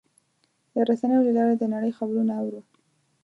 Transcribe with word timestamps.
د 0.73 0.75
رسنیو 0.89 1.25
له 1.27 1.31
لارې 1.37 1.55
د 1.57 1.63
نړۍ 1.73 1.91
خبرونه 1.97 2.33
اورو. 2.41 2.61